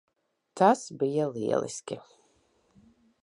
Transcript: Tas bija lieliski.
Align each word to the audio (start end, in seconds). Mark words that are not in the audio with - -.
Tas 0.61 0.81
bija 1.03 1.27
lieliski. 1.35 1.99